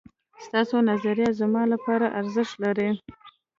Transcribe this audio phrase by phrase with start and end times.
[0.45, 2.89] ستاسو نظريات زما لپاره ارزښت لري